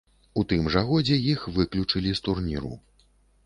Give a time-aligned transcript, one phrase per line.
[0.41, 2.77] У тым жа годзе іх выключылі з турніру.